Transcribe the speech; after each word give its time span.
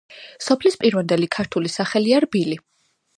სოფლის 0.43 0.77
პირვანდელი 0.83 1.29
ქართული 1.37 1.73
სახელია 1.75 2.23
რბილი. 2.25 2.59